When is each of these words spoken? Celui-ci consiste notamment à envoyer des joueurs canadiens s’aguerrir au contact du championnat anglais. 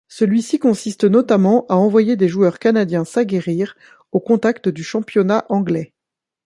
Celui-ci 0.07 0.57
consiste 0.57 1.03
notamment 1.03 1.67
à 1.69 1.75
envoyer 1.77 2.15
des 2.15 2.27
joueurs 2.27 2.57
canadiens 2.57 3.05
s’aguerrir 3.05 3.75
au 4.11 4.19
contact 4.19 4.67
du 4.67 4.83
championnat 4.83 5.45
anglais. 5.49 5.93